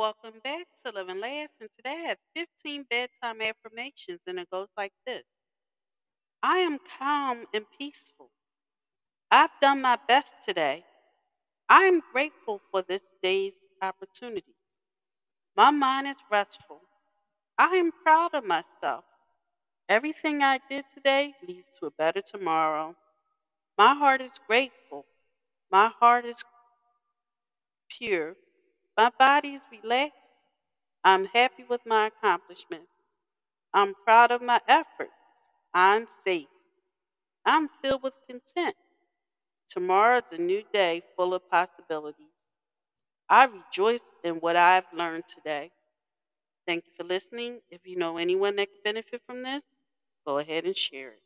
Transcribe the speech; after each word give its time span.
Welcome 0.00 0.40
back 0.42 0.66
to 0.86 0.92
Live 0.92 1.10
and 1.10 1.20
Laugh. 1.20 1.50
And 1.60 1.68
today 1.76 1.94
I 2.06 2.08
have 2.08 2.18
15 2.34 2.86
bedtime 2.88 3.42
affirmations, 3.42 4.20
and 4.26 4.38
it 4.38 4.48
goes 4.50 4.68
like 4.74 4.94
this 5.06 5.24
I 6.42 6.60
am 6.60 6.78
calm 6.98 7.44
and 7.52 7.66
peaceful. 7.78 8.30
I've 9.30 9.50
done 9.60 9.82
my 9.82 9.98
best 10.08 10.32
today. 10.48 10.86
I 11.68 11.82
am 11.82 12.00
grateful 12.14 12.62
for 12.70 12.82
this 12.88 13.02
day's 13.22 13.52
opportunity. 13.82 14.54
My 15.54 15.70
mind 15.70 16.06
is 16.06 16.16
restful. 16.32 16.80
I 17.58 17.76
am 17.76 17.92
proud 18.02 18.32
of 18.32 18.46
myself. 18.46 19.04
Everything 19.90 20.42
I 20.42 20.60
did 20.70 20.86
today 20.94 21.34
leads 21.46 21.68
to 21.78 21.88
a 21.88 21.90
better 21.98 22.22
tomorrow. 22.22 22.96
My 23.76 23.92
heart 23.94 24.22
is 24.22 24.32
grateful. 24.46 25.04
My 25.70 25.88
heart 26.00 26.24
is 26.24 26.36
pure. 27.98 28.34
My 28.96 29.10
body 29.18 29.54
is 29.56 29.62
relaxed. 29.72 30.16
I'm 31.04 31.26
happy 31.26 31.64
with 31.68 31.82
my 31.86 32.08
accomplishments. 32.08 32.90
I'm 33.74 33.94
proud 34.04 34.32
of 34.32 34.42
my 34.42 34.60
efforts. 34.68 35.12
I'm 35.74 36.06
safe. 36.24 36.48
I'm 37.46 37.68
filled 37.82 38.02
with 38.04 38.14
content. 38.28 38.76
Tomorrow 39.70 40.18
is 40.18 40.38
a 40.38 40.38
new 40.42 40.62
day 40.72 41.02
full 41.16 41.34
of 41.34 41.48
possibilities. 41.50 42.26
I 43.30 43.46
rejoice 43.46 44.00
in 44.24 44.36
what 44.36 44.56
I've 44.56 44.86
learned 44.94 45.24
today. 45.34 45.72
Thank 46.66 46.84
you 46.86 46.92
for 46.96 47.04
listening. 47.04 47.60
If 47.70 47.82
you 47.86 47.96
know 47.96 48.18
anyone 48.18 48.56
that 48.56 48.68
could 48.70 48.84
benefit 48.84 49.22
from 49.26 49.42
this, 49.42 49.64
go 50.26 50.38
ahead 50.38 50.64
and 50.66 50.76
share 50.76 51.12
it. 51.12 51.22